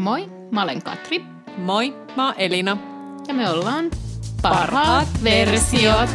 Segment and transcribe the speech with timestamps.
[0.00, 1.24] Moi, mä olen Katri
[1.56, 2.76] Moi, mä oon Elina.
[3.28, 3.90] ja me ollaan
[4.42, 6.10] parhaat versiot.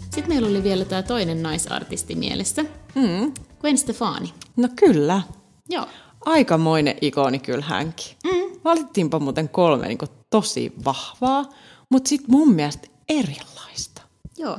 [0.00, 2.64] Sitten meillä oli vielä tämä toinen naisartisti mielessä,
[2.94, 3.32] Mm.
[3.60, 4.34] Gwen Stefani.
[4.56, 5.22] No kyllä.
[5.68, 5.86] Joo,
[6.24, 8.06] Aikamoinen ikoni kyllä hänkin.
[8.24, 8.60] Mm.
[8.64, 9.98] Valittiinpa muuten kolme niin
[10.30, 11.44] tosi vahvaa,
[11.90, 14.02] mutta sitten mun mielestä erilaista.
[14.38, 14.58] Joo.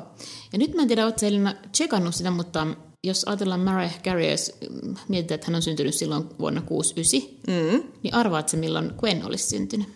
[0.53, 2.67] Ja nyt mä en tiedä, ootko Elina tsekannut sitä, mutta
[3.03, 4.52] jos ajatellaan Mariah Carey, jos
[5.07, 7.83] mietitään, että hän on syntynyt silloin vuonna 69, Mm.
[8.03, 9.88] niin arvaat se, milloin Gwen olisi syntynyt.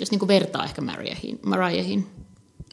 [0.00, 2.06] Jos niin vertaa ehkä Mariahin, Mariahin.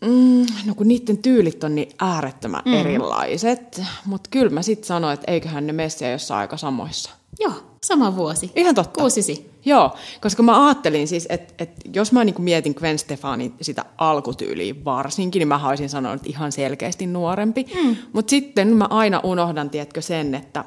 [0.05, 2.73] Mm, no kun niiden tyylit on niin äärettömän mm.
[2.73, 7.11] erilaiset, mutta kyllä mä sitten sanoin, että eiköhän ne messiä jossain aika samoissa.
[7.39, 7.53] Joo,
[7.85, 8.51] sama vuosi.
[8.55, 9.01] Ihan totta.
[9.01, 9.51] Kuusisi.
[9.65, 14.75] Joo, koska mä ajattelin siis, että, että jos mä niin mietin Gwen Stefanin sitä alkutyyliä
[14.85, 17.65] varsinkin, niin mä olisin sanonut että ihan selkeästi nuorempi.
[17.83, 17.95] Mm.
[18.13, 20.65] Mutta sitten mä aina unohdan, tiedätkö, sen, että,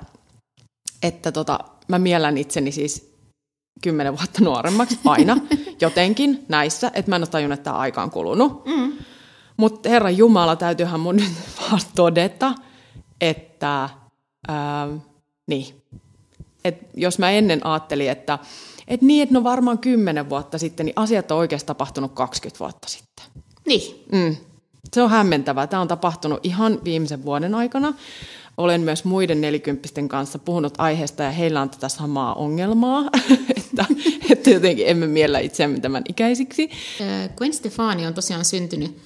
[1.02, 3.16] että tota, mä miellän itseni siis
[3.82, 5.36] kymmenen vuotta nuoremmaksi aina
[5.80, 8.66] jotenkin näissä, että mä en ole tajunnut, että tämä aika on kulunut.
[8.66, 8.92] Mm.
[9.56, 12.54] Mutta Herra Jumala, täytyyhän mun nyt vaan todeta,
[13.20, 13.88] että
[14.48, 14.88] ää,
[15.46, 15.82] niin,
[16.64, 18.38] et jos mä ennen ajattelin, että
[18.88, 22.88] et niin, että no varmaan kymmenen vuotta sitten, niin asiat on oikeasti tapahtunut 20 vuotta
[22.88, 23.24] sitten.
[23.66, 24.04] Niin.
[24.12, 24.36] Mm.
[24.94, 25.66] Se on hämmentävää.
[25.66, 27.94] Tämä on tapahtunut ihan viimeisen vuoden aikana.
[28.56, 33.10] Olen myös muiden nelikymppisten kanssa puhunut aiheesta ja heillä on tätä samaa ongelmaa,
[33.56, 33.84] että,
[34.30, 36.70] että jotenkin emme miellä itseämme tämän ikäisiksi.
[37.00, 38.98] Äh, Gwen Stefani on tosiaan syntynyt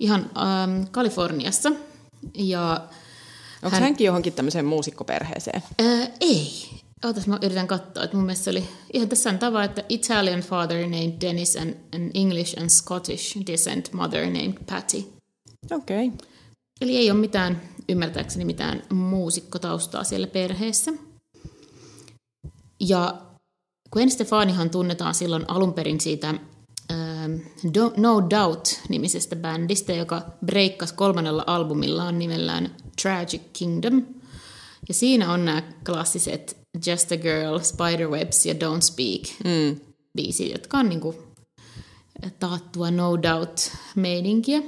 [0.00, 1.72] ihan ähm, Kaliforniassa.
[2.34, 2.88] Ja
[3.62, 3.82] Onko hän...
[3.82, 5.62] hänkin johonkin tämmöiseen muusikkoperheeseen?
[5.80, 6.68] Äh, ei.
[7.04, 10.40] Ootas, mä yritän katsoa, että mun mielestä se oli ihan tässä on tava, että Italian
[10.40, 14.96] father named Dennis and an English and Scottish descent mother named Patty.
[15.70, 16.06] Okei.
[16.06, 16.18] Okay.
[16.80, 20.92] Eli ei ole mitään, ymmärtääkseni mitään muusikkotaustaa siellä perheessä.
[22.80, 23.22] Ja
[23.92, 26.34] Gwen Stefanihan tunnetaan silloin alun perin siitä
[27.96, 34.02] No Doubt-nimisestä bändistä, joka breikkasi kolmannella albumillaan nimellään Tragic Kingdom.
[34.88, 36.56] Ja siinä on nämä klassiset
[36.86, 39.80] Just a Girl, Spiderwebs ja Don't Speak Mm.
[40.16, 41.14] biisit, jotka on niinku
[42.38, 44.62] taattua No Doubt-meininkiä.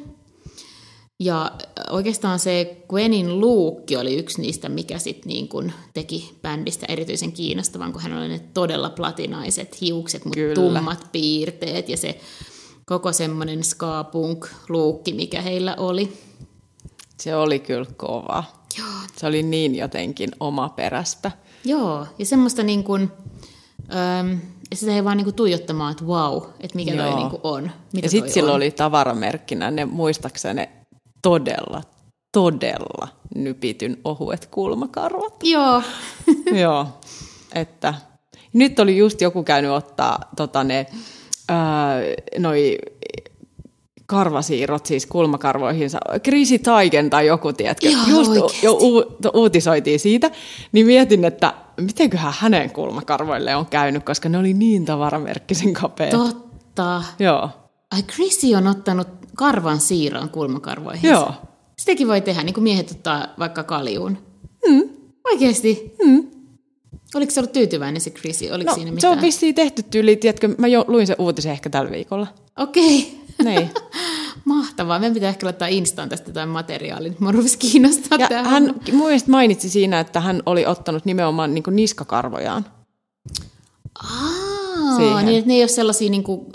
[1.21, 1.53] Ja
[1.91, 7.93] oikeastaan se Gwenin luukki oli yksi niistä, mikä sitten niin kun teki bändistä erityisen kiinnostavan,
[7.93, 10.55] kun hän oli ne todella platinaiset hiukset, mutta Kyllä.
[10.55, 12.21] tummat piirteet ja se
[12.87, 16.13] koko semmoinen ska-punk-luukki, mikä heillä oli.
[17.21, 18.45] Se oli kyllä kova.
[18.79, 18.87] Joo,
[19.17, 21.31] Se oli niin jotenkin omaperäistä.
[21.65, 23.11] Joo, ja semmoista niin kuin,
[24.21, 24.41] äm,
[24.71, 27.17] ja sitä ei vaan niin kuin tuijottamaan, että wow, että mikä toi Joo.
[27.17, 27.71] niin kuin on.
[27.93, 30.69] Mitä Ja sitten toi sillä oli tavaramerkkinä ne muistaakseni
[31.23, 31.83] todella,
[32.33, 35.35] todella nypityn ohuet kulmakarvat.
[35.43, 35.83] Joo,
[36.63, 36.87] Joo,
[37.55, 37.95] että
[38.53, 40.87] nyt oli just joku käynyt ottaa tota ne,
[41.49, 42.01] ää,
[42.39, 42.79] noi
[44.07, 45.99] karvasiirrot siis kulmakarvoihinsa.
[46.23, 47.89] Krisi Taigen tai joku, tiedätkö?
[47.89, 48.67] Ihan just oikeesti.
[48.67, 50.31] jo u- uutisoitiin siitä,
[50.73, 56.11] niin mietin, että mitenköhän hänen kulmakarvoille on käynyt, koska ne oli niin tavaramerkkisen kapeat.
[56.11, 57.03] totta.
[57.19, 57.51] Joo,
[57.93, 61.11] Ai Chrissy on ottanut karvan siirron kulmakarvoihin.
[61.11, 61.33] joo.
[61.79, 64.19] Sitäkin voi tehdä, niin kuin miehet ottaa vaikka kaljuun.
[64.69, 64.83] Mm.
[65.33, 65.95] Oikeasti?
[66.05, 66.27] Mm.
[67.15, 68.51] Oliko se ollut tyytyväinen se Chrissy?
[68.51, 69.13] Oliko No, siinä se mitään?
[69.13, 72.27] on vissiin tehty tyyli, tiedätkö, mä jo luin sen uutisen ehkä tällä viikolla.
[72.59, 73.19] Okei.
[73.45, 73.71] Niin.
[74.45, 74.99] Mahtavaa.
[74.99, 77.13] Meidän pitää ehkä laittaa Instaan tästä jotain materiaalia.
[77.19, 78.49] Mä rupesi kiinnostaa Ja tämä.
[78.49, 82.67] hän mun mielestä mainitsi siinä, että hän oli ottanut nimenomaan niin niskakarvojaan.
[84.03, 85.27] Aa, siihen.
[85.27, 86.47] niin että ne ei ole sellaisia niinku,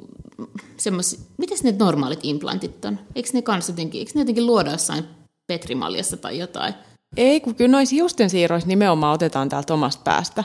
[0.83, 2.99] semmosia, mitäs ne normaalit implantit on?
[3.15, 5.03] Eikö ne kans jotenkin, eikö ne jotenkin luoda jossain
[5.47, 6.73] petrimaljassa tai jotain?
[7.17, 10.43] Ei, kun kyllä noissa hiusten siirroissa nimenomaan otetaan täältä omasta päästä.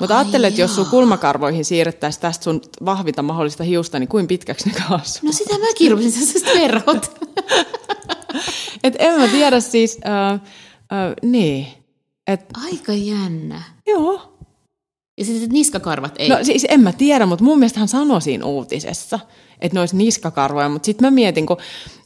[0.00, 4.26] Mutta Ai ajattele, että jos sun kulmakarvoihin siirrettäisiin tästä sun vahvinta mahdollista hiusta, niin kuin
[4.26, 5.26] pitkäksi ne kasvaa?
[5.26, 7.20] No sitä mäkin rupesin sellaisesta verhot.
[8.84, 10.40] Et en mä tiedä siis, äh, äh,
[11.22, 11.66] niin.
[12.26, 13.62] Et, Aika jännä.
[13.86, 14.38] joo.
[15.18, 16.28] Ja sitten niskakarvat ei.
[16.28, 19.18] No siis en mä tiedä, mutta mun mielestä hän sanoi siinä uutisessa,
[19.60, 21.56] että ne olisi niskakarvoja, mutta sitten mä mietin, kun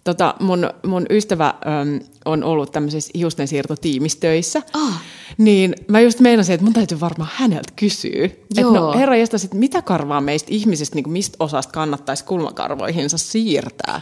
[0.05, 1.47] tota, mun, mun ystävä
[1.83, 5.03] äm, on ollut tämmöisessä hiustensiirtotiimissä, Ah.
[5.39, 9.57] niin mä just meinasin, että mun täytyy varmaan häneltä kysyä, että no herra jästäs, että
[9.57, 14.01] mitä karvaa meistä ihmisistä, niin kuin mistä osasta kannattaisi kulmakarvoihinsa siirtää?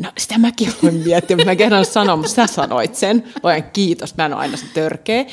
[0.00, 3.24] No sitä mäkin olen miettinyt, mä kehdannut sanoa, mutta sä sanoit sen.
[3.42, 5.24] Voin kiitos, mä en ole aina se törkeä.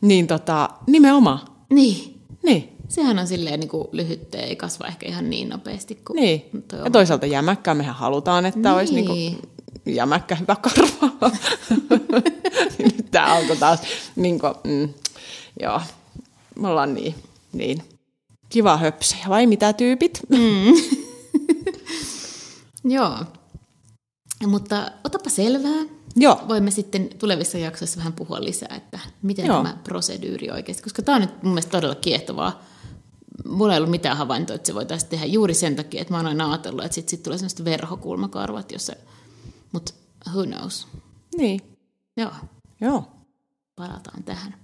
[0.00, 1.38] Niin tota, nimenomaan.
[1.70, 2.20] Niin.
[2.42, 2.75] Niin.
[2.88, 6.44] Sehän on silleen niin kuin lyhyttä, ei kasva ehkä ihan niin nopeasti kuin Niin.
[6.68, 8.76] toi Ja toisaalta jämäkkää mehän halutaan, että niin.
[8.76, 9.06] olisi Niin.
[9.06, 9.38] kuin
[9.86, 11.30] jämäkkä hyvä karva.
[12.78, 13.80] Nyt tämä alkoi taas,
[14.16, 14.88] niin kuin, mm,
[15.60, 15.80] joo,
[16.58, 17.14] me ollaan niin,
[17.52, 17.82] niin
[18.48, 20.20] kiva höpsejä, vai mitä tyypit?
[22.84, 23.16] Joo.
[24.46, 25.84] Mutta otapa selvää.
[26.16, 29.56] Joo, Voimme sitten tulevissa jaksoissa vähän puhua lisää, että miten Joo.
[29.56, 32.62] tämä proseduuri oikeasti, koska tämä on nyt mun mielestä todella kiehtovaa.
[33.44, 36.26] Mulla ei ollut mitään havaintoa, että se voitaisiin tehdä juuri sen takia, että mä oon
[36.26, 38.92] aina ajatellut, että sitten sit tulee semmoista verhokulmakarvat, jossa...
[39.72, 39.92] Mutta
[40.32, 40.86] who knows?
[41.36, 41.60] niin,
[42.16, 42.30] Joo,
[42.80, 43.04] joo.
[43.76, 44.54] palataan tähän.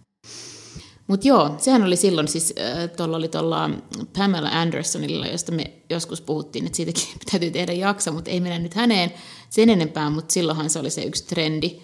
[1.07, 3.71] Mutta joo, sehän oli silloin siis, äh, tuolla oli tuolla
[4.19, 8.75] Pamela Andersonilla, josta me joskus puhuttiin, että siitäkin täytyy tehdä jakso, mutta ei mennä nyt
[8.75, 9.13] häneen
[9.51, 11.81] sen enempää, mutta silloinhan se oli se yksi trendi,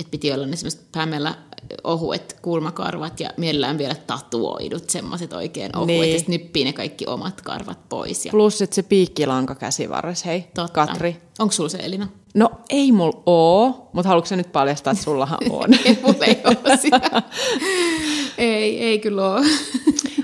[0.00, 1.34] että piti olla ne semmoiset Pamela
[1.84, 6.12] ohuet kulmakarvat ja mielellään vielä tatuoidut, semmoiset oikein ohuet, Niin.
[6.12, 8.26] ja sitten nyppii ne kaikki omat karvat pois.
[8.26, 10.86] Ja Plus, että se piikkilanka käsivarres, hei, totta.
[10.86, 11.16] Katri.
[11.38, 12.08] Onko sulla se Elina?
[12.34, 15.74] No ei mulla oo, mutta haluatko sä nyt paljastaa, että sullahan on?
[15.84, 17.00] Ei, mulla ei ole sitä.
[18.38, 19.46] ei, ei kyllä ole.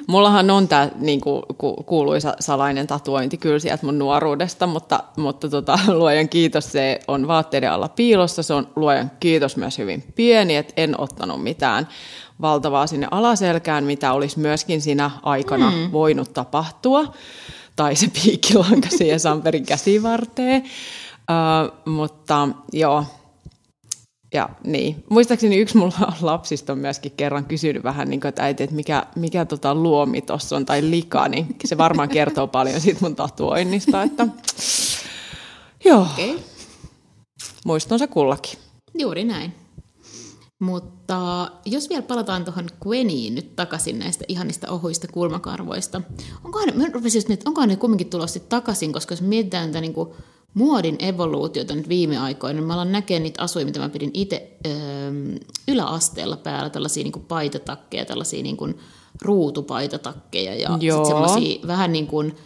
[0.08, 5.78] Mullahan on tämä niinku, ku, kuuluisa salainen tatuointi kyllä sieltä mun nuoruudesta, mutta, mutta tota,
[5.88, 8.42] luojan kiitos, se on vaatteiden alla piilossa.
[8.42, 11.88] Se on luojan kiitos myös hyvin pieni, että en ottanut mitään
[12.40, 15.92] valtavaa sinne alaselkään, mitä olisi myöskin siinä aikana mm.
[15.92, 17.12] voinut tapahtua.
[17.76, 20.62] Tai se piikkilanka siihen Samperin käsivarteen.
[20.62, 23.04] Uh, mutta joo,
[24.34, 25.04] ja niin.
[25.10, 29.06] Muistaakseni yksi mulla lapsista on myöskin kerran kysynyt vähän, niin kuin, että äiti, että mikä,
[29.16, 34.02] mikä tota luomi tuossa on, tai lika, niin se varmaan kertoo paljon siitä mun tatuoinnista,
[34.02, 34.28] että
[35.84, 36.06] joo.
[36.12, 36.38] Okay.
[37.64, 38.58] muiston se kullakin.
[38.98, 39.54] Juuri näin.
[40.58, 46.00] Mutta jos vielä palataan tuohon Gweniin nyt takaisin näistä ihanista ohuista kulmakarvoista.
[46.44, 50.14] Onkohan, mä rupesin just että onkohan ne kumminkin tulossa takaisin, koska jos mietitään tätä niinku
[50.54, 54.50] muodin evoluutiota nyt viime aikoina, niin mä alan näkemään niitä asuja, mitä mä pidin itse
[54.66, 54.72] öö,
[55.68, 58.68] yläasteella päällä, tällaisia niinku paitatakkeja, tällaisia niinku
[59.22, 62.36] ruutupaitatakkeja ja sitten semmoisia vähän niin kuin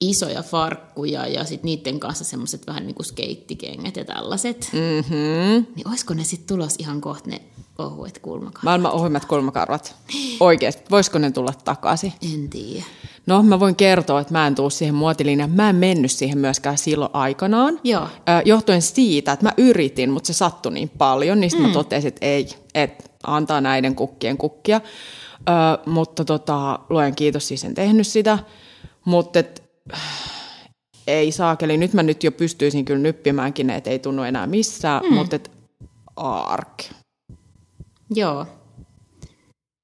[0.00, 4.70] isoja farkkuja ja sitten niiden kanssa semmoiset vähän niin kuin skeittikengät ja tällaiset.
[4.72, 5.66] Mm-hmm.
[5.76, 7.42] Niin olisiko ne sitten tulos ihan kohta ne
[7.78, 8.62] ohuet kulmakarvat?
[8.62, 9.96] Maailman ohimmat kulmakarvat.
[10.40, 12.12] Oikeasti, voisiko ne tulla takaisin?
[12.34, 12.84] En tiedä.
[13.26, 15.50] No, mä voin kertoa, että mä en tuu siihen muotilinjaan.
[15.50, 17.80] Mä en mennyt siihen myöskään silloin aikanaan.
[17.84, 18.08] Joo.
[18.44, 21.62] Johtuen siitä, että mä yritin, mutta se sattui niin paljon, niin mm.
[21.62, 24.80] mä totesin, että ei, että antaa näiden kukkien kukkia.
[25.48, 25.52] Ö,
[25.86, 28.38] mutta tota, luojan kiitos, siis en tehnyt sitä.
[29.04, 29.38] Mutta
[31.06, 31.76] ei saakeli.
[31.76, 35.14] Nyt mä nyt jo pystyisin kyllä nyppimäänkin, että ei tunnu enää missään, mm.
[35.14, 35.50] mutta et,
[36.16, 36.82] ark.
[38.14, 38.46] Joo,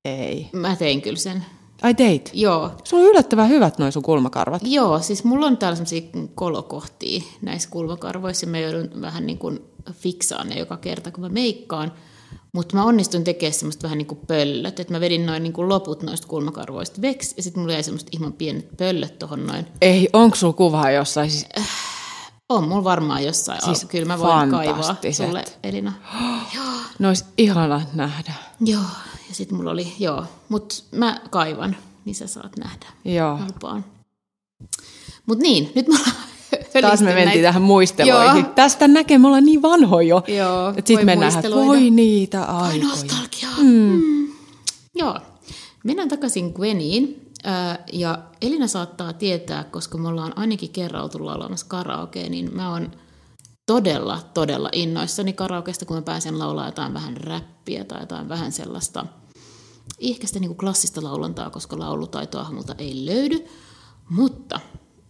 [0.04, 0.48] Ei.
[0.52, 1.44] mä tein kyllä sen.
[1.82, 2.30] Ai teit?
[2.34, 4.62] Joo, Sulla on yllättävän hyvät noin sun kulmakarvat.
[4.64, 8.46] Joo, siis mulla on täällä semmoisia kolokohtia näissä kulmakarvoissa.
[8.46, 9.60] Mä joudun vähän niin kuin
[9.92, 11.92] fiksaan ne joka kerta, kun mä meikkaan.
[12.56, 14.80] Mutta mä onnistuin tekemään semmoista vähän niin kuin pöllöt.
[14.80, 17.34] Että mä vedin noin niin kuin loput noista kulmakarvoista veksi.
[17.36, 19.66] Ja sitten mulla jäi semmoista ihan pienet pöllöt tohon noin.
[19.80, 21.30] Ei, onko sulla kuvaa jossain?
[21.30, 21.46] Siis
[22.48, 23.64] On mulla varmaan jossain.
[23.64, 25.92] Siis Kyllä mä voin kaivaa sulle, Elina.
[26.98, 28.32] Ne olisi ihana nähdä.
[28.60, 28.82] Joo,
[29.28, 30.24] ja sitten mulla oli, joo.
[30.48, 32.86] Mutta mä kaivan, niin sä saat nähdä.
[33.04, 33.36] Joo.
[33.38, 33.84] Mä lupaan.
[35.26, 35.98] Mut niin, nyt mä
[36.82, 38.42] Taas me mentiin tähän muisteloihin.
[38.44, 38.52] Joo.
[38.54, 40.22] Tästä näkee, me ollaan niin vanhoja jo.
[40.36, 42.88] Joo, Sitten voi mennään, voi niitä Ai aikoja.
[42.88, 43.52] nostalgiaa.
[43.58, 44.00] Mm.
[44.02, 44.28] Mm.
[44.94, 45.18] Joo.
[45.84, 47.30] Mennään takaisin Gweniin.
[47.46, 52.70] Äh, Ja Elina saattaa tietää, koska me ollaan ainakin kerran oltu laulamassa karaokea, niin mä
[52.72, 52.90] oon
[53.66, 59.06] todella, todella innoissani karaokeesta, kun mä pääsen laulaa jotain vähän räppiä tai jotain vähän sellaista
[60.00, 63.44] ehkä sitä niin kuin klassista laulantaa, koska laulutaitoa multa ei löydy.
[64.10, 64.60] Mutta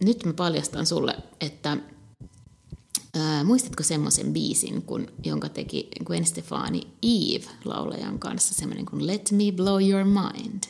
[0.03, 1.77] nyt mä paljastan sulle, että
[3.15, 9.31] ää, muistatko semmoisen biisin, kun, jonka teki Gwen Stefani Eve laulajan kanssa, semmoinen kuin Let
[9.31, 10.63] Me Blow Your Mind.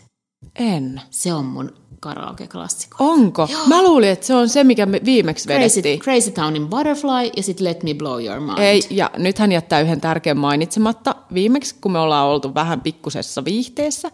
[0.55, 1.01] En.
[1.09, 2.95] Se on mun karaoke-klassikko.
[2.99, 3.49] Onko?
[3.67, 5.99] Mä luulin, että se on se, mikä me viimeksi Crazy, vedettiin.
[5.99, 8.57] Crazy Townin Butterfly ja sitten Let Me Blow Your Mind.
[8.57, 11.15] Ei, ja nyt hän jättää yhden tärkeän mainitsematta.
[11.33, 14.11] Viimeksi, kun me ollaan oltu vähän pikkusessa viihteessä,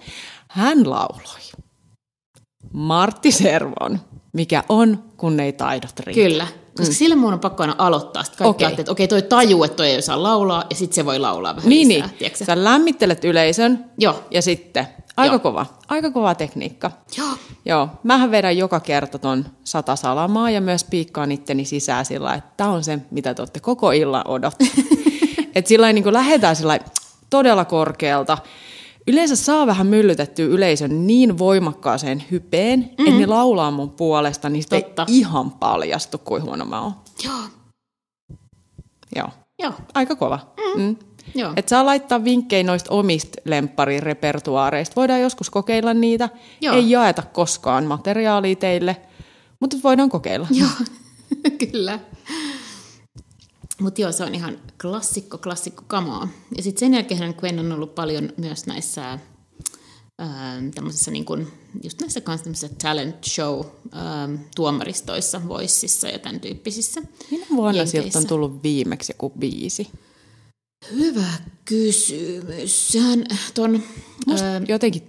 [0.47, 1.39] hän lauloi
[2.73, 3.99] Martti Servon,
[4.33, 6.21] mikä on, kun ei taidot riitä.
[6.21, 6.47] Kyllä,
[6.77, 6.95] koska mm.
[6.95, 8.23] sille mun on pakko aina aloittaa.
[8.23, 8.75] Sitten kaikki okay.
[8.79, 11.69] että okei, toi tajuu, että toi ei osaa laulaa, ja sitten se voi laulaa vähän
[11.69, 12.07] Niin, lisää.
[12.07, 12.17] niin.
[12.17, 12.63] tiedätkö sä?
[12.63, 14.23] Lämmittelet yleisön Joo.
[14.31, 14.87] ja sitten,
[15.17, 15.39] aika Joo.
[15.39, 16.91] kova, aika kova tekniikka.
[17.17, 17.27] Joo.
[17.65, 22.49] Joo, mähän vedän joka kerta ton sata salamaa ja myös piikkaan itteni sisään sillä, että
[22.57, 24.67] tämä on se, mitä te olette koko illan odottaa.
[25.55, 26.79] että sillä niin lähdetään sillä
[27.29, 28.37] todella korkealta,
[29.07, 33.07] yleensä saa vähän myllytettyä yleisön niin voimakkaaseen hypeen, mm.
[33.07, 35.05] että ne laulaa mun puolesta, niin sitten Totta.
[35.09, 36.93] ei ihan paljastu, kuin huono mä oon.
[37.23, 37.35] Joo.
[39.15, 39.29] Joo.
[39.59, 39.73] Joo.
[39.93, 40.39] Aika kova.
[40.57, 40.81] Mm.
[40.83, 40.95] Mm.
[41.35, 41.53] Joo.
[41.55, 44.95] Et saa laittaa vinkkejä noista omista lempparirepertuaareista.
[44.95, 46.29] Voidaan joskus kokeilla niitä.
[46.61, 46.75] Joo.
[46.75, 48.97] Ei jaeta koskaan materiaalia teille,
[49.59, 50.47] mutta voidaan kokeilla.
[50.51, 50.69] Joo,
[51.71, 51.99] kyllä.
[53.83, 56.27] Mutta joo, se on ihan klassikko, klassikko kamaa.
[56.57, 59.19] Ja sitten sen jälkeen Gwen on ollut paljon myös näissä
[60.19, 61.47] ää, tämmöisissä niin kun,
[61.83, 67.01] just näissä kanssa talent show ää, tuomaristoissa, voississa ja tämän tyyppisissä.
[67.31, 68.01] Minä vuonna Jenkeissä.
[68.01, 69.87] sieltä on tullut viimeksi joku biisi?
[70.91, 71.33] Hyvä
[71.65, 72.87] kysymys.
[72.87, 73.83] Sehän ton,
[74.41, 75.03] ää, Jotenkin,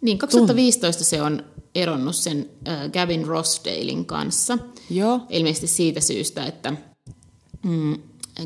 [0.00, 1.44] niin 2015 se on
[1.74, 4.58] eronnut sen ää, Gavin Rossdalein kanssa.
[4.90, 5.20] joo.
[5.28, 6.72] Ilmeisesti siitä syystä, että
[7.62, 7.94] mm,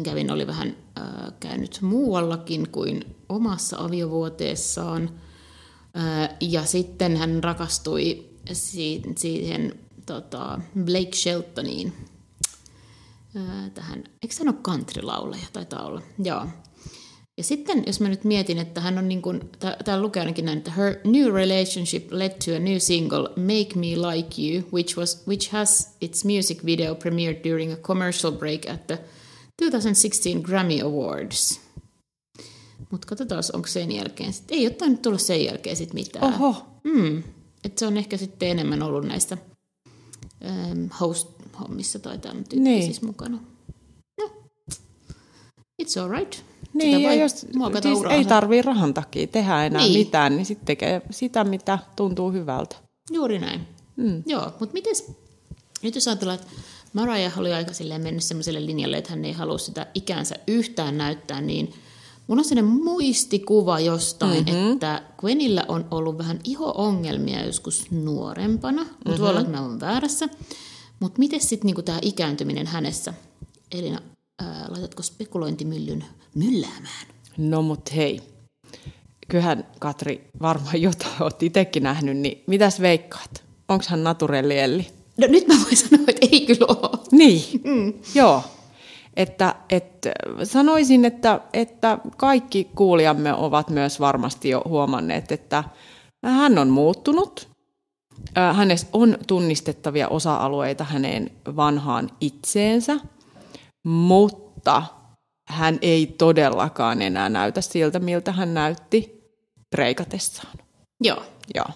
[0.05, 5.11] Gavin oli vähän äh, käynyt muuallakin kuin omassa aviovuoteessaan.
[5.97, 9.73] Äh, ja sitten hän rakastui si- siihen
[10.07, 11.93] tota, Blake Sheltoniin.
[13.37, 15.47] Äh, tähän, eikö hän ole country-laulaja?
[15.53, 16.47] Taitaa olla, joo.
[17.39, 19.41] Ja sitten, jos mä nyt mietin, että hän on niin kuin,
[19.85, 24.09] täällä lukee ainakin näin, että her new relationship led to a new single, Make Me
[24.11, 28.87] Like You, which, was, which has its music video premiered during a commercial break at
[28.87, 28.99] the
[29.63, 31.61] 2016 Grammy Awards.
[32.91, 34.33] Mutta katsotaan, onko sen jälkeen.
[34.33, 36.25] Sit, ei ole tainnut tulla sen jälkeen sit mitään.
[36.35, 36.67] Oho.
[36.85, 37.23] Mm.
[37.65, 39.39] Et se on ehkä sitten enemmän ollut näistä
[40.45, 43.07] ähm, host-hommissa tai tämän tyyppisissä Niin.
[43.07, 43.39] mukana.
[44.21, 44.31] No,
[45.83, 46.43] it's alright.
[46.75, 47.41] Niin, Sitä voi jos
[47.83, 49.99] siis ei tarvii rahan takia tehdä enää Niin.
[49.99, 52.77] mitään, niin sitten tekee sitä, mitä tuntuu hyvältä.
[53.11, 53.61] Juuri näin.
[53.97, 54.23] Mm.
[54.27, 55.13] Joo, mutta mites,
[55.83, 56.51] nyt jos ajatellaan, että
[56.93, 61.41] Mariah oli aika silleen mennyt semmoiselle linjalle, että hän ei halua sitä ikänsä yhtään näyttää,
[61.41, 61.73] niin
[62.27, 64.73] mun on sellainen muistikuva jostain, mm-hmm.
[64.73, 69.21] että Gwenillä on ollut vähän iho-ongelmia joskus nuorempana, mutta mm-hmm.
[69.23, 70.29] voi olla, että mä oon väärässä.
[71.01, 73.15] Mutta miten sitten niinku tämä ikääntyminen hänessä?
[73.73, 74.01] Elina,
[74.43, 77.07] ää, laitatko spekulointimyllyn mylläämään?
[77.39, 78.21] No mut hei,
[79.29, 83.45] kyllähän Katri varmaan jotain oot itsekin nähnyt, niin mitäs veikkaat?
[83.69, 84.87] Onko hän naturellielli?
[85.21, 86.99] No nyt mä voin sanoa, että ei kyllä ole.
[87.13, 87.93] Niin, mm.
[88.15, 88.43] joo.
[89.17, 90.13] Että, että
[90.45, 95.65] sanoisin, että, että kaikki kuulijamme ovat myös varmasti jo huomanneet, että
[96.25, 97.49] hän on muuttunut.
[98.37, 102.97] Ö, Hänessä on tunnistettavia osa-alueita häneen vanhaan itseensä,
[103.87, 104.83] mutta
[105.49, 109.21] hän ei todellakaan enää näytä siltä, miltä hän näytti
[109.71, 110.59] preikatessaan.
[111.01, 111.23] Joo.
[111.55, 111.67] Joo.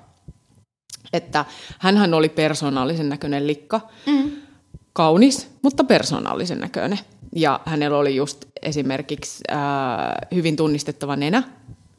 [1.12, 1.44] Että
[1.78, 3.80] hänhän oli persoonallisen näköinen likka.
[4.06, 4.30] Mm.
[4.92, 6.98] Kaunis, mutta persoonallisen näköinen.
[7.36, 11.42] Ja hänellä oli just esimerkiksi ää, hyvin tunnistettava nenä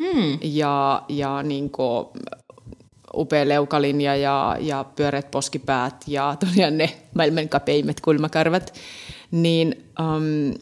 [0.02, 0.40] Mm.
[0.42, 2.06] ja, ja niin kuin
[3.16, 8.74] upea leukalinja ja, ja pyöreät poskipäät ja tosiaan ne maailman kapeimmat kulmakarvat.
[9.32, 10.54] Niin um,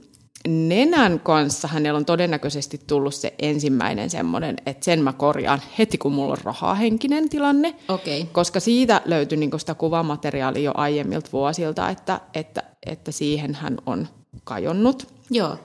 [0.48, 6.14] nenän kanssa hänellä on todennäköisesti tullut se ensimmäinen semmoinen, että sen mä korjaan heti kun
[6.14, 7.76] mulla on rahaa henkinen tilanne.
[7.88, 8.26] Okei.
[8.32, 14.08] Koska siitä löytyi niin sitä kuvamateriaalia jo aiemmilta vuosilta, että, että, että siihen hän on
[14.44, 15.08] kajonnut.
[15.30, 15.58] Joo.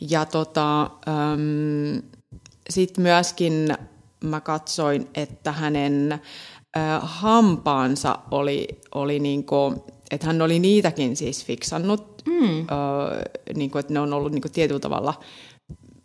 [0.00, 1.98] Ja tota, ähm,
[2.70, 3.74] sitten myöskin
[4.24, 6.20] mä katsoin, että hänen äh,
[7.02, 12.11] hampaansa oli, oli niinku, että hän oli niitäkin siis fiksannut,
[12.42, 12.60] mm.
[12.60, 12.66] äh,
[13.54, 15.14] niinku, että ne on ollut niinku tietyllä tavalla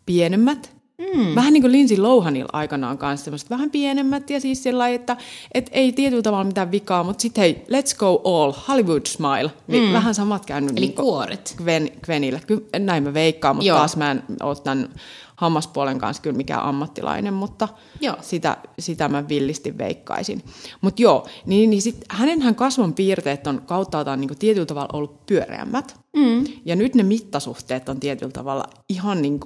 [0.05, 0.77] pienemmät.
[1.15, 1.35] Mm.
[1.35, 5.17] Vähän niin kuin Lindsay Lohanilla aikanaan kanssa semmoiset vähän pienemmät ja siis sellainen, että
[5.53, 9.51] et ei tietyllä tavalla mitään vikaa, mutta sitten hei, let's go all, Hollywood smile.
[9.67, 9.93] Niin mm.
[9.93, 11.55] vähän samat käynyt Eli niinku kuoret.
[11.57, 12.41] Gwen, Gwenille.
[12.47, 13.77] Kyllä näin mä veikkaan, mutta Joo.
[13.77, 14.89] taas mä en ole tämän
[15.37, 17.67] hammaspuolen kanssa kyllä mikään ammattilainen, mutta
[18.01, 18.15] Joo.
[18.21, 20.43] sitä, sitä mä villisti veikkaisin.
[20.81, 25.99] Mutta joo, niin, niin sit hänenhän kasvon piirteet on kauttaaltaan niin tietyllä tavalla ollut pyöreämmät.
[26.15, 26.45] Mm.
[26.65, 29.39] Ja nyt ne mittasuhteet on tietyllä tavalla ihan niin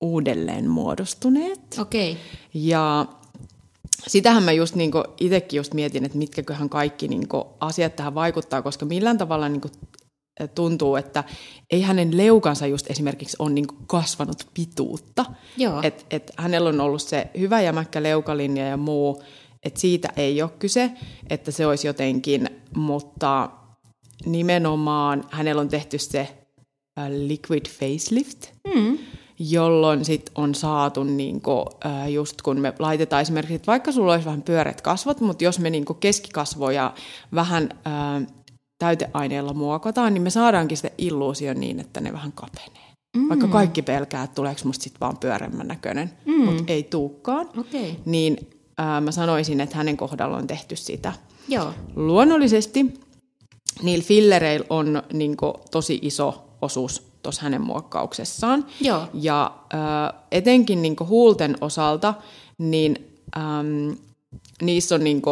[0.00, 1.60] uudelleen muodostuneet.
[1.78, 2.12] Okei.
[2.12, 2.22] Okay.
[2.54, 3.06] Ja
[4.06, 7.28] sitähän mä just niin itsekin just mietin, että mitkäköhän kaikki niin
[7.60, 9.60] asiat tähän vaikuttaa, koska millään tavalla niin
[10.54, 11.24] tuntuu, että
[11.70, 15.24] ei hänen leukansa just esimerkiksi ole niin kasvanut pituutta.
[15.56, 15.80] Joo.
[15.82, 19.22] Et, et hänellä on ollut se hyvä jämäkkä leukalinja ja muu,
[19.64, 20.90] että siitä ei ole kyse,
[21.30, 23.50] että se olisi jotenkin, mutta
[24.26, 26.28] nimenomaan hänellä on tehty se
[27.08, 28.98] liquid facelift, mm.
[29.38, 31.64] jolloin sit on saatu niinku,
[32.08, 35.70] just kun me laitetaan esimerkiksi, että vaikka sulla olisi vähän pyöreät kasvot, mutta jos me
[35.70, 36.94] niinku keskikasvoja
[37.34, 37.68] vähän
[38.84, 42.88] täyteaineella muokataan, niin me saadaankin se illuusio niin, että ne vähän kapenee.
[43.16, 43.28] mm.
[43.28, 46.44] vaikka kaikki pelkää, että tuleeko musta sitten vaan pyöremmän näköinen, mm.
[46.44, 47.90] mutta ei tuukkaan, Okay.
[48.04, 48.36] niin
[48.78, 51.12] ää, mä sanoisin, että hänen kohdalla on tehty sitä.
[51.48, 51.72] Joo.
[51.96, 52.94] Luonnollisesti
[53.82, 55.36] niillä fillereillä on niin
[55.70, 58.66] tosi iso osuus tuossa hänen muokkauksessaan.
[58.80, 59.02] Joo.
[59.14, 62.14] Ja äh, etenkin niin huulten osalta,
[62.58, 63.90] niin ähm,
[64.62, 65.22] niissä on niin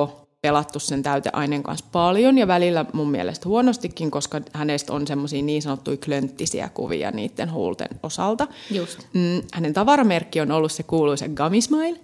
[0.42, 5.62] pelattu sen täyteaineen kanssa paljon ja välillä mun mielestä huonostikin, koska hänestä on semmoisia niin
[5.62, 8.46] sanottuja klönttisiä kuvia niiden huulten osalta.
[8.70, 8.98] Just.
[9.12, 12.00] Mm, hänen tavaramerkki on ollut se kuuluisa Gummy Smile,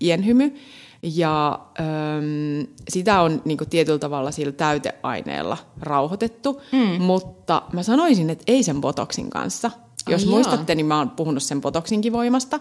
[0.00, 0.56] ienhymy,
[1.02, 7.02] ja äm, sitä on niin kuin, tietyllä tavalla sillä täyteaineella rauhoitettu, mm.
[7.02, 9.70] mutta mä sanoisin, että ei sen botoksin kanssa.
[10.08, 12.60] Jos Ai muistatte, niin mä oon puhunut sen botoksinkin voimasta,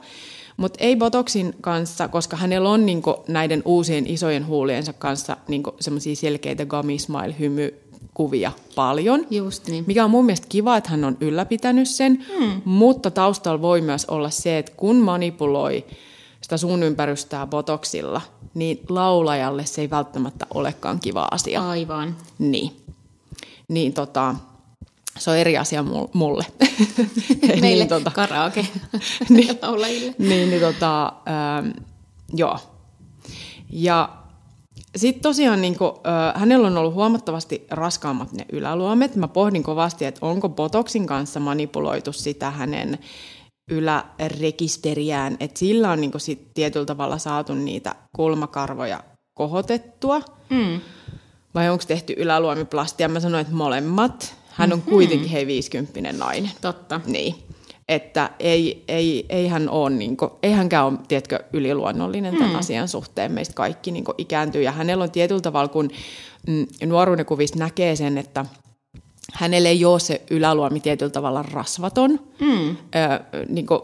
[0.58, 5.64] mutta ei botoksin kanssa, koska hänellä on niin kuin, näiden uusien isojen huuliensa kanssa niin
[5.80, 7.80] semmoisia selkeitä gummy smile hymy
[8.14, 9.28] kuvia paljon.
[9.32, 9.84] Just niin.
[9.88, 12.62] Mikä on mun mielestä kiva, että hän on ylläpitänyt sen, hmm.
[12.66, 15.86] mutta taustalla voi myös olla se, että kun manipuloi
[16.42, 18.22] sitä suun ympärystää botoksilla,
[18.54, 21.70] niin laulajalle se ei välttämättä olekaan kiva asia.
[21.70, 22.16] Aivan.
[22.40, 22.72] Niin.
[23.68, 24.36] Niin tota,
[25.18, 26.46] se on eri asia mulle.
[27.62, 28.68] Meille niin, tota, karaoke
[29.30, 30.16] niin, laulajille.
[30.20, 31.70] Niin, niin tota, ähm,
[32.34, 32.60] joo.
[33.70, 34.10] Ja
[34.96, 39.16] sitten tosiaan niin kun, äh, hänellä on ollut huomattavasti raskaammat ne yläluomet.
[39.16, 43.00] Mä pohdin kovasti, että onko Botoksin kanssa manipuloitu sitä hänen
[43.72, 49.04] ylärekisteriään, että sillä on niin sit tietyllä tavalla saatu niitä kulmakarvoja
[49.34, 50.22] kohotettua.
[50.50, 50.82] Mm.
[51.56, 53.10] Vai onko tehty yläluomiplastia?
[53.10, 54.36] Mä sanoin, että molemmat.
[54.56, 54.92] Hän on mm-hmm.
[54.92, 56.52] kuitenkin hei 50 nainen.
[56.62, 57.02] Totta.
[57.06, 57.36] Niin.
[57.88, 62.60] Että ei, ei, ei hän ole, niin kuin, ei hänkään ole, tiedätkö, yliluonnollinen tämän mm.
[62.60, 63.32] asian suhteen.
[63.32, 65.90] Meistä kaikki niin kuin, ikääntyy ja hänellä on tietyllä tavalla, kun
[66.48, 68.46] mm, nuoruuden kuvista näkee sen, että
[69.34, 72.20] hänelle ei ole se yläluomi tietyllä tavalla rasvaton.
[72.40, 72.70] Mm.
[72.70, 72.76] Ö,
[73.50, 73.82] niin kuin,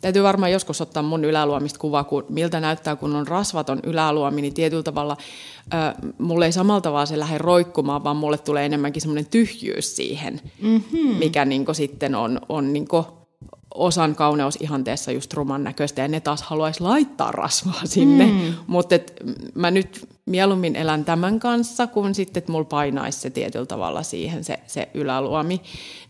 [0.00, 4.54] täytyy varmaan joskus ottaa mun yläluomista kuva, kun miltä näyttää, kun on rasvaton yläluomi, niin
[4.54, 5.16] tietyllä tavalla
[5.74, 10.40] ö, mulle ei samalla tavalla se lähde roikkumaan, vaan mulle tulee enemmänkin semmoinen tyhjyys siihen,
[10.62, 11.16] mm-hmm.
[11.18, 12.88] mikä niin sitten on, on niin
[13.74, 18.26] osan kauneusihanteessa just ruman näköistä ja ne taas haluaisi laittaa rasvaa sinne.
[18.26, 18.54] Mm.
[18.66, 18.94] Mutta
[19.54, 24.44] mä nyt mieluummin elän tämän kanssa, kun sitten, että mulla painaisi se tietyllä tavalla siihen
[24.44, 25.60] se, se yläluomi.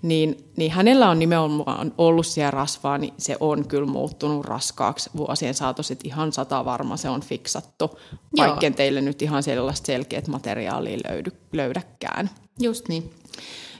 [0.02, 5.54] Niin, niin hänellä on nimenomaan ollut siellä rasvaa, niin se on kyllä muuttunut raskaaksi vuosien
[5.54, 7.98] saatossa, että ihan sata varma se on fiksattu,
[8.38, 12.30] vaikka teille nyt ihan sellaista selkeät materiaalia löydy, löydäkään.
[12.60, 13.10] Just niin.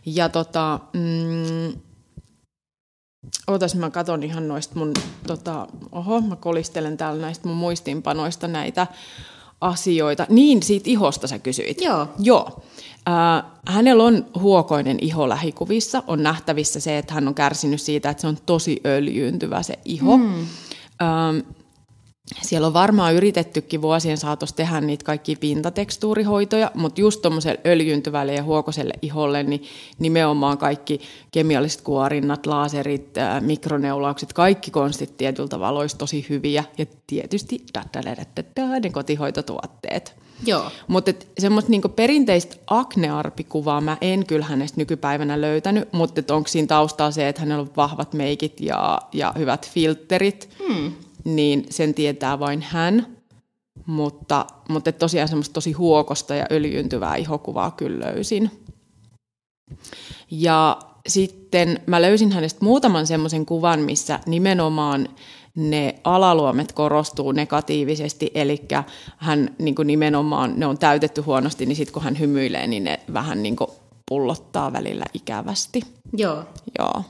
[0.07, 1.81] Ja tota, mm,
[3.47, 4.93] Ootas, mä katon ihan noista mun,
[5.27, 8.87] tota, oho, mä kolistelen täällä näistä mun muistiinpanoista näitä
[9.61, 10.27] asioita.
[10.29, 11.81] Niin, siitä ihosta sä kysyit.
[11.81, 12.09] Joo.
[12.19, 12.63] Joo.
[13.09, 16.03] Äh, hänellä on huokoinen iho lähikuvissa.
[16.07, 20.17] On nähtävissä se, että hän on kärsinyt siitä, että se on tosi öljyyntyvä se iho.
[20.17, 20.47] Mm.
[21.03, 21.39] Ähm,
[22.43, 28.43] siellä on varmaan yritettykin vuosien saatossa tehdä niitä kaikki pintatekstuurihoitoja, mutta just tuommoiselle öljyntyvälle ja
[28.43, 29.63] huokoselle iholle, niin
[29.99, 36.65] nimenomaan kaikki kemialliset kuorinnat, laaserit, mikroneulaukset, kaikki konstit tietyllä tavalla olisi tosi hyviä.
[36.79, 37.65] Ja tietysti
[38.83, 40.15] ne kotihoitotuotteet.
[40.47, 40.71] Joo.
[40.89, 47.11] Mutta semmoista niinku perinteistä aknearpikuvaa mä en kyllä hänestä nykypäivänä löytänyt, mutta onko siinä taustalla
[47.11, 50.49] se, että hänellä on vahvat meikit ja, ja hyvät filterit.
[50.69, 50.93] Hmm
[51.25, 53.07] niin sen tietää vain hän.
[53.87, 58.51] Mutta, mutta tosiaan semmoista tosi huokosta ja öljyntyvää ihokuvaa kyllä löysin.
[60.31, 60.79] Ja
[61.09, 65.09] sitten mä löysin hänestä muutaman semmoisen kuvan, missä nimenomaan
[65.55, 68.63] ne alaluomet korostuu negatiivisesti, eli
[69.17, 73.01] hän niin kuin nimenomaan, ne on täytetty huonosti, niin sitten kun hän hymyilee, niin ne
[73.13, 73.71] vähän niin kuin
[74.09, 75.81] pullottaa välillä ikävästi.
[76.17, 76.45] Joo.
[76.79, 77.03] Joo.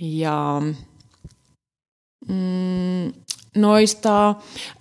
[0.00, 0.62] Ja
[2.28, 3.12] Mm,
[3.56, 4.34] noista,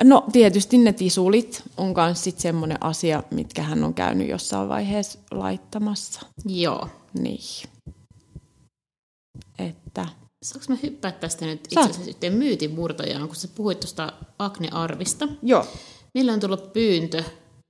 [0.04, 5.20] no tietysti ne tisulit on myös sitten semmoinen asia, mitkä hän on käynyt jossain vaiheessa
[5.32, 6.22] laittamassa.
[6.46, 6.90] Joo.
[7.20, 7.70] Niin.
[9.60, 10.08] Että.
[10.46, 15.28] Saanko mä hyppää tästä nyt itse asiassa yhteen myytin murtajaan, kun sä puhuit tuosta Akne-arvista.
[15.44, 15.66] Joo.
[16.14, 17.24] Meillä on tullut pyyntö,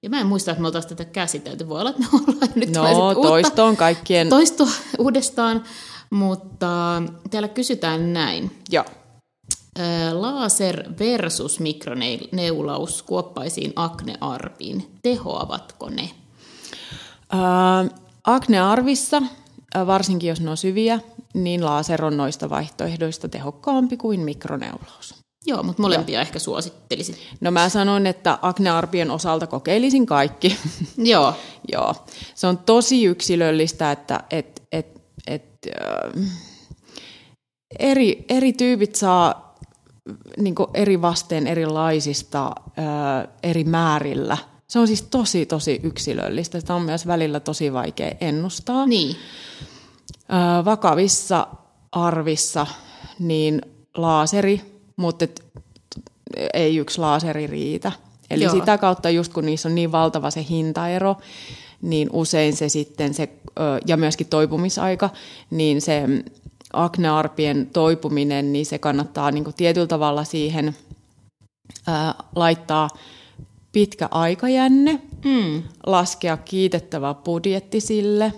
[0.03, 1.69] ja mä en muista, että me oltaisiin tätä käsitelty.
[1.69, 4.29] Voi olla, että me ollaan nyt No, toisto on kaikkien...
[4.29, 4.67] Toisto
[4.99, 5.63] uudestaan,
[6.09, 8.51] mutta täällä kysytään näin.
[8.71, 8.85] Joo.
[10.13, 14.91] Laser versus mikroneulaus kuoppaisiin aknearviin.
[15.03, 16.09] Tehoavatko ne?
[17.33, 19.21] Äh, aknearvissa,
[19.87, 20.99] varsinkin jos ne on syviä,
[21.33, 25.15] niin laser on noista vaihtoehdoista tehokkaampi kuin mikroneulaus.
[25.45, 26.21] Joo, mutta molempia Joo.
[26.21, 27.17] ehkä suosittelisit.
[27.41, 30.57] No mä sanon, että aknearpien osalta kokeilisin kaikki.
[30.97, 31.33] Joo.
[31.71, 31.95] Joo.
[32.35, 35.45] Se on tosi yksilöllistä, että et, et, et,
[35.81, 36.23] äh,
[37.79, 39.44] eri, eri tyypit saa
[40.37, 44.37] niin eri vasteen erilaisista ö, eri määrillä.
[44.67, 46.59] Se on siis tosi, tosi yksilöllistä.
[46.59, 48.85] Sitä on myös välillä tosi vaikea ennustaa.
[48.85, 49.15] Niin.
[50.11, 51.47] Ö, vakavissa
[51.91, 52.67] arvissa
[53.19, 53.61] niin
[53.97, 54.61] laaseri,
[54.95, 55.43] mutta et,
[56.53, 57.91] ei yksi laaseri riitä.
[58.29, 58.53] Eli Joo.
[58.53, 61.15] sitä kautta just kun niissä on niin valtava se hintaero,
[61.81, 63.29] niin usein se sitten se,
[63.87, 65.09] ja myöskin toipumisaika,
[65.51, 66.03] niin se
[66.73, 70.75] aknearpien toipuminen, niin se kannattaa niin kuin tietyllä tavalla siihen
[71.87, 72.89] ää, laittaa
[73.71, 75.63] pitkä aikajänne, mm.
[75.85, 78.33] laskea kiitettävä budjetti sille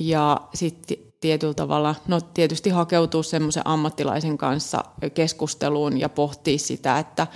[0.00, 7.26] ja sitten tietyllä tavalla, no tietysti hakeutua semmoisen ammattilaisen kanssa keskusteluun ja pohtia sitä, että,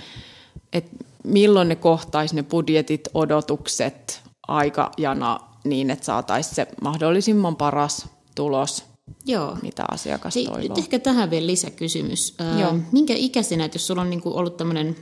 [0.73, 8.85] että milloin ne kohtaisi ne budjetit, odotukset, aikajana niin, että saataisiin se mahdollisimman paras tulos,
[9.25, 9.57] Joo.
[9.61, 10.61] mitä asiakas Hei, toivoo.
[10.61, 12.35] Nyt ehkä tähän vielä lisäkysymys.
[12.59, 12.73] Joo.
[12.91, 14.95] Minkä ikäisenä, jos sulla on niinku ollut tämmöinen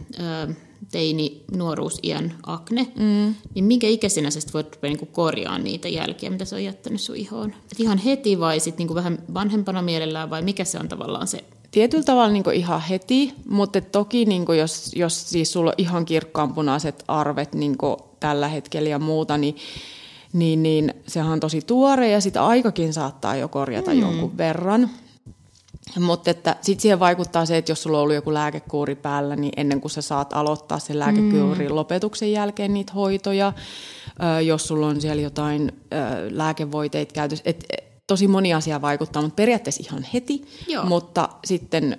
[0.91, 3.35] teini nuoruusiän akne, mm.
[3.55, 7.53] niin minkä ikäisenä sä voit niinku korjaa niitä jälkiä, mitä se on jättänyt sun ihoon?
[7.71, 11.43] Et ihan heti vai sitten niinku vähän vanhempana mielellään vai mikä se on tavallaan se
[11.73, 17.03] Tietyllä tavalla niin ihan heti, mutta toki niin jos, jos siis sulla on ihan kirkkaanpunaiset
[17.07, 17.75] arvet niin
[18.19, 19.55] tällä hetkellä ja muuta, niin,
[20.33, 23.99] niin, niin sehän on tosi tuore ja sitä aikakin saattaa jo korjata mm.
[23.99, 24.89] jonkun verran.
[25.99, 29.81] Mutta sitten siihen vaikuttaa se, että jos sulla on ollut joku lääkekuuri päällä, niin ennen
[29.81, 31.75] kuin sä saat aloittaa sen lääkekuurin mm.
[31.75, 33.53] lopetuksen jälkeen niitä hoitoja,
[34.45, 35.71] jos sulla on siellä jotain
[36.29, 37.65] lääkevoiteita käytössä, et,
[38.07, 40.45] tosi moni asia vaikuttaa, mutta periaatteessa ihan heti.
[40.67, 40.85] Joo.
[40.85, 41.97] Mutta sitten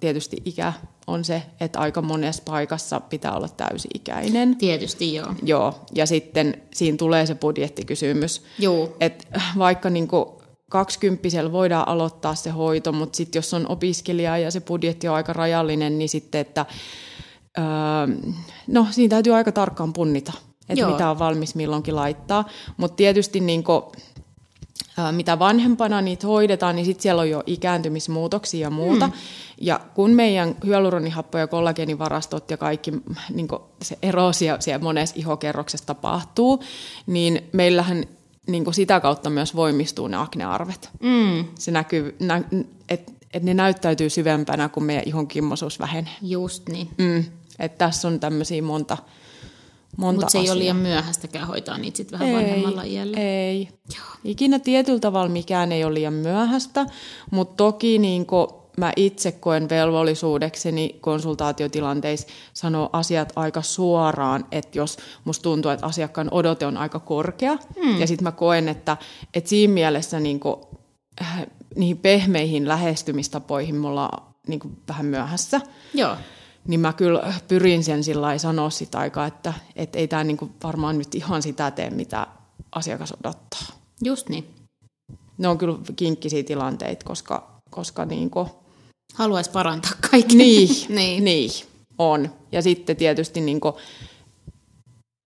[0.00, 0.72] tietysti ikä
[1.06, 4.56] on se, että aika monessa paikassa pitää olla täysi-ikäinen.
[4.56, 5.34] Tietysti joo.
[5.42, 8.42] Joo, ja sitten siinä tulee se budjettikysymys.
[8.58, 8.96] Joo.
[9.00, 14.60] Että vaikka niinku kaksikymppisellä voidaan aloittaa se hoito, mutta sitten jos on opiskelija ja se
[14.60, 16.66] budjetti on aika rajallinen, niin sitten, että
[17.58, 17.64] öö,
[18.66, 20.32] no siinä täytyy aika tarkkaan punnita,
[20.68, 22.44] että mitä on valmis milloinkin laittaa.
[22.76, 23.92] Mutta tietysti niinku,
[25.12, 29.06] mitä vanhempana niitä hoidetaan, niin sitten siellä on jo ikääntymismuutoksia ja muuta.
[29.06, 29.12] Mm.
[29.60, 32.92] Ja kun meidän hyaluronihappo- ja kollageenivarastot ja kaikki
[33.30, 33.48] niin
[33.82, 36.62] se erosio siellä monessa ihokerroksessa tapahtuu,
[37.06, 38.04] niin meillähän
[38.46, 40.90] niin sitä kautta myös voimistuu ne aknearvet.
[41.00, 41.44] Mm.
[41.58, 42.42] Se näkyy, nä,
[42.88, 46.12] että et ne näyttäytyy syvempänä, kun meidän ihon kimmosuus vähenee.
[46.22, 46.88] Just niin.
[46.98, 47.24] Mm.
[47.58, 48.96] Et tässä on tämmöisiä monta,
[49.96, 53.18] monta Mutta se ei ole liian myöhäistäkään hoitaa niitä sitten vähän ei, vanhemmalla iällä.
[53.18, 53.68] Ei.
[53.96, 54.06] Joo.
[54.24, 56.86] Ikinä tietyllä tavalla mikään ei ole liian myöhäistä,
[57.30, 58.26] mutta toki niin
[58.76, 66.28] mä itse koen velvollisuudekseni konsultaatiotilanteissa sanoa asiat aika suoraan, että jos musta tuntuu, että asiakkaan
[66.30, 68.00] odote on aika korkea, mm.
[68.00, 68.96] ja sitten mä koen, että,
[69.34, 70.56] että siinä mielessä niin kuin,
[71.20, 75.60] äh, niihin pehmeihin lähestymistapoihin mulla on niin kuin vähän myöhässä.
[75.94, 76.16] Joo
[76.68, 80.98] niin mä kyllä pyrin sen sillä sanoa sitä aikaa, että, että ei tämä niinku varmaan
[80.98, 82.26] nyt ihan sitä tee, mitä
[82.72, 83.66] asiakas odottaa.
[84.04, 84.46] Just niin.
[85.38, 88.48] Ne on kyllä kinkkisiä tilanteita, koska, koska niinku...
[89.14, 90.36] Haluaisi parantaa kaikki.
[90.36, 91.24] Niin, niin.
[91.24, 91.50] niin,
[91.98, 92.30] on.
[92.52, 93.76] Ja sitten tietysti niinku,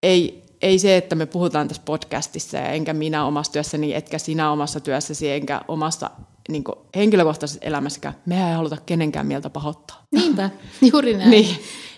[0.02, 4.50] ei, ei se, että me puhutaan tässä podcastissa, ja enkä minä omassa työssäni, etkä sinä
[4.50, 6.10] omassa työssäsi, enkä omassa
[6.48, 6.64] niin
[6.96, 10.02] henkilökohtaisessa elämässäkään, me ei haluta kenenkään mieltä pahoittaa.
[10.14, 10.50] Niinpä,
[10.92, 11.30] juuri näin.
[11.30, 11.56] niin,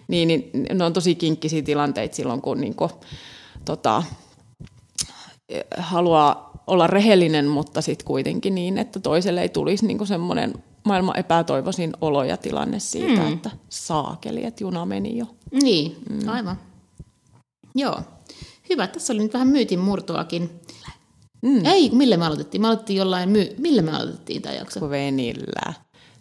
[0.08, 2.90] niin, niin, ne on tosi kinkkisiä tilanteita silloin, kun niin kuin,
[3.64, 4.02] tota,
[5.78, 11.92] haluaa olla rehellinen, mutta sitten kuitenkin niin, että toiselle ei tulisi niin semmoinen maailman epätoivoisin
[12.00, 13.32] olo ja tilanne siitä, mm.
[13.32, 15.26] että saakeli, että juna meni jo.
[15.62, 16.28] Niin, mm.
[16.28, 16.60] aivan.
[17.74, 18.00] Joo.
[18.68, 20.50] Hyvä, tässä oli nyt vähän myytin murtoakin.
[21.42, 21.64] Mm.
[21.64, 22.60] Ei, millä me aloitettiin?
[22.60, 23.54] Me aloitettiin jollain, my...
[23.58, 24.90] millä me aloitettiin tämä jakso?
[24.90, 25.74] Venillä.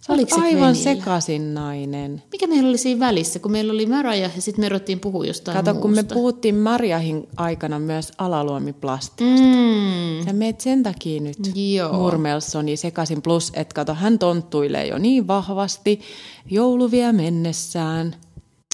[0.07, 0.73] Sä Oliko se aivan venillä?
[0.73, 2.23] sekaisin nainen.
[2.31, 5.57] Mikä meillä oli siinä välissä, kun meillä oli Maraja ja sitten me ruvettiin puhua jostain
[5.57, 5.81] Kato, muusta.
[5.81, 9.45] kun me puhuttiin Marjahin aikana myös alaluomiplastiasta.
[9.45, 10.25] Mm.
[10.25, 11.93] Sä meet sen takia nyt Joo.
[11.93, 13.21] Murmelsoni sekaisin.
[13.21, 16.01] Plus, että kato, hän tonttuilee jo niin vahvasti
[16.49, 18.15] jouluvia mennessään,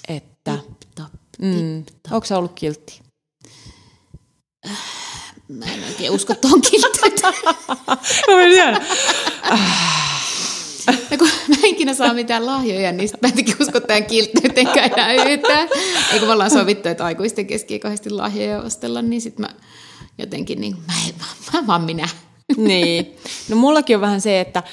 [0.07, 0.57] että...
[0.79, 1.83] Tip, tap, mm.
[2.11, 3.01] Onko sä ollut kiltti?
[4.65, 5.02] Äh
[5.47, 7.33] Mä en oikein usko tuon kiltteyteen.
[11.11, 15.13] Ja kun mä en ikinä saa mitään lahjoja, niin mä en usko tähän kiltteyteenkään enää
[15.13, 15.69] yhtään.
[16.13, 19.49] Ei kun me ollaan sovittu, että aikuisten keski kahdesti lahjoja ostella, niin sit mä
[20.17, 21.25] jotenkin niin, mä, en, mä,
[21.59, 22.09] mä vaan minä.
[22.57, 23.15] Niin.
[23.49, 24.63] No mullakin on vähän se, että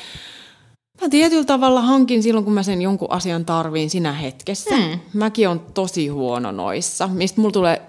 [1.01, 4.77] Mä tietyllä tavalla hankin silloin, kun mä sen jonkun asian tarviin sinä hetkessä.
[4.77, 5.01] Mm.
[5.13, 7.83] Mäkin on tosi huono noissa, mistä mulla tulee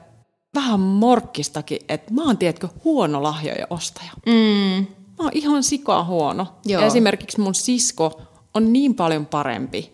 [0.55, 4.11] vähän morkkistakin, että mä oon, tiedätkö, huono lahjoja ostaja.
[4.25, 4.87] Mm.
[5.17, 6.47] Mä oon ihan sikaa huono.
[6.65, 6.81] Joo.
[6.81, 8.21] Ja esimerkiksi mun sisko
[8.53, 9.91] on niin paljon parempi.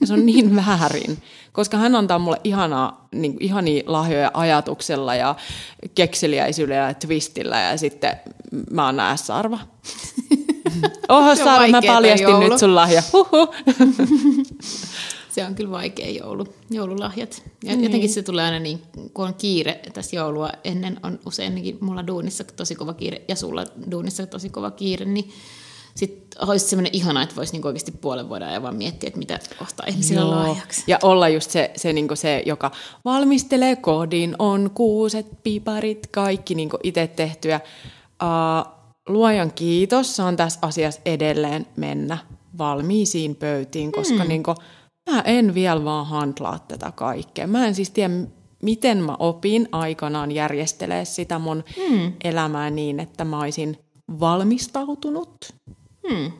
[0.00, 5.34] Ja se on niin väärin, koska hän antaa mulle ihanaa, niin, ihania lahjoja ajatuksella ja
[5.94, 8.16] kekseliäisyydellä ja twistillä ja sitten
[8.70, 9.58] mä oon S-arva.
[11.08, 12.48] Oho, Saara, mä paljastin joulu.
[12.48, 13.02] nyt sun lahja.
[13.12, 13.54] Huhu.
[15.34, 17.42] se on kyllä vaikea joulu, joululahjat.
[17.64, 17.84] Ja niin.
[17.84, 18.82] jotenkin se tulee aina niin,
[19.14, 23.64] kun on kiire tässä joulua ennen, on useinkin mulla duunissa tosi kova kiire ja sulla
[23.90, 25.30] duunissa tosi kova kiire, niin
[25.94, 29.38] sitten olisi semmoinen ihana, että voisi niinku oikeasti puolen vuoden ajan vaan miettiä, että mitä
[29.62, 30.30] ostaa ihmisille Joo.
[30.30, 30.84] lahjaksi.
[30.86, 32.70] Ja olla just se, se, niinku se, joka
[33.04, 37.60] valmistelee kodin, on kuuset, piparit, kaikki niinku itse tehtyä.
[38.22, 38.72] Uh,
[39.08, 42.18] luojan kiitos, saan tässä asiassa edelleen mennä
[42.58, 44.28] valmiisiin pöytiin, koska mm.
[44.28, 44.54] niinku,
[45.10, 47.46] mä en vielä vaan handlaa tätä kaikkea.
[47.46, 48.14] Mä en siis tiedä,
[48.62, 52.12] miten mä opin aikanaan järjestelee sitä mun mm.
[52.24, 53.78] elämää niin, että mä olisin
[54.20, 55.36] valmistautunut.
[56.10, 56.32] Mm.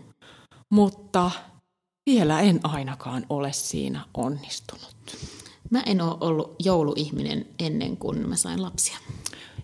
[0.70, 1.30] Mutta
[2.06, 4.96] vielä en ainakaan ole siinä onnistunut.
[5.70, 8.96] Mä en ole ollut jouluihminen ennen kuin mä sain lapsia.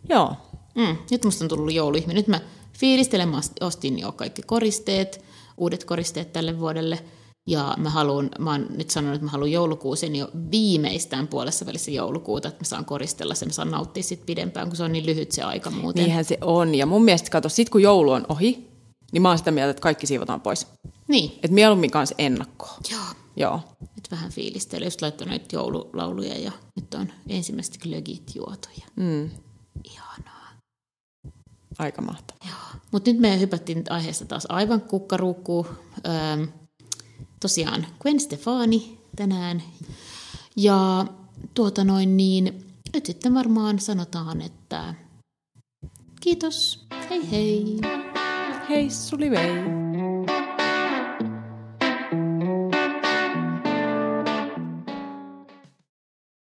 [0.09, 0.37] Joo.
[0.75, 0.97] Mm.
[1.11, 2.17] Nyt musta on tullut jouluihminen.
[2.17, 2.41] Nyt mä
[2.79, 5.25] fiilistelen, mä ostin jo kaikki koristeet,
[5.57, 6.99] uudet koristeet tälle vuodelle–
[7.47, 11.91] ja mä, haluan, mä oon nyt sanonut, että mä haluan joulukuusen jo viimeistään puolessa välissä
[11.91, 15.07] joulukuuta, että mä saan koristella sen, mä saan nauttia sit pidempään, kun se on niin
[15.07, 16.03] lyhyt se aika muuten.
[16.05, 16.75] Niinhän se on.
[16.75, 18.69] Ja mun mielestä, kato, sit kun joulu on ohi,
[19.13, 20.67] niin mä oon sitä mieltä, että kaikki siivotaan pois.
[21.09, 21.33] Niin.
[21.33, 22.77] Että mieluummin kanssa ennakkoa.
[22.91, 23.01] Joo.
[23.37, 23.61] Joo.
[23.81, 28.87] Nyt vähän fiilistely, just laittanut näitä joululauluja ja nyt on ensimmäiset glögit juotuja.
[28.97, 29.31] Mm.
[29.85, 30.51] Ihanaa.
[31.79, 32.41] Aika mahtavaa.
[32.49, 32.81] Joo.
[32.93, 35.67] Mutta nyt me hypättiin aiheesta taas aivan kukkaruukkuun.
[36.07, 36.47] Öö,
[37.41, 39.63] tosiaan Gwen Stefani tänään.
[40.57, 41.07] Ja
[41.55, 44.95] tuota noin niin, nyt sitten varmaan sanotaan, että
[46.21, 47.79] kiitos, hei hei.
[48.69, 49.80] Hei suli vei.